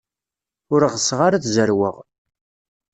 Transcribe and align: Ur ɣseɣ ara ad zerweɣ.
Ur 0.73 0.81
ɣseɣ 0.93 1.19
ara 1.27 1.35
ad 1.37 1.45
zerweɣ. 1.55 1.95